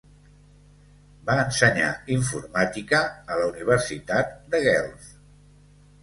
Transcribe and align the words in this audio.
Va 1.25 1.33
ensenyar 1.41 1.89
informàtica 2.15 3.01
a 3.35 3.37
la 3.41 3.45
Universitat 3.51 4.33
de 4.55 4.63
Guelph. 4.65 5.13